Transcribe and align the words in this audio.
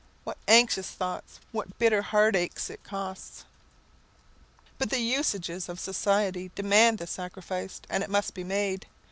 what 0.23 0.39
anxious 0.47 0.89
thoughts! 0.89 1.39
what 1.51 1.77
bitter 1.77 2.01
heartaches 2.01 2.71
it 2.71 2.83
costs! 2.83 3.45
But 4.79 4.89
the 4.89 4.97
usages 4.97 5.69
of 5.69 5.79
society 5.79 6.49
demand 6.55 6.97
the 6.97 7.05
sacrifice, 7.05 7.79
and 7.87 8.03
it 8.03 8.09
must 8.09 8.33
be 8.33 8.43
made. 8.43 8.87